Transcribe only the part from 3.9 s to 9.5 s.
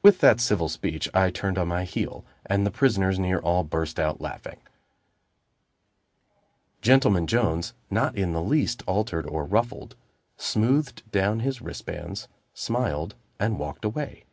out laughing. Gentleman Jones, not in the least altered or